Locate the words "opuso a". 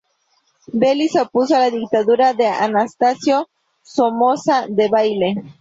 1.25-1.59